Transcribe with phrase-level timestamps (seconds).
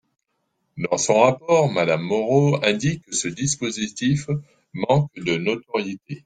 [0.77, 4.29] Dans son rapport, Madame Moreau indique que ce dispositif
[4.73, 6.19] manque de notoriété.